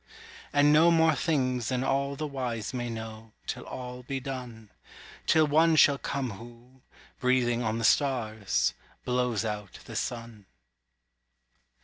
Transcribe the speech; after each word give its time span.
And 0.51 0.73
know 0.73 0.89
more 0.89 1.13
things 1.13 1.69
than 1.69 1.83
all 1.83 2.15
the 2.15 2.25
wise 2.25 2.73
may 2.73 2.89
know 2.89 3.33
Till 3.45 3.63
all 3.67 4.01
be 4.01 4.19
done; 4.19 4.71
Till 5.27 5.45
One 5.45 5.75
shall 5.75 5.99
come 5.99 6.31
who, 6.31 6.81
breathing 7.19 7.61
on 7.61 7.77
the 7.77 7.83
stars, 7.85 8.73
Blows 9.05 9.45
out 9.45 9.73
the 9.85 9.95
sun. 9.95 10.47